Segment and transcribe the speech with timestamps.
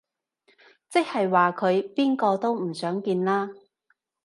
[0.89, 3.51] 即係話佢邊個都唔想見啦